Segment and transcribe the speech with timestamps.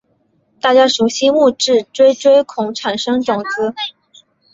[0.59, 3.75] 大家熟悉木质锥锥孔产生种子。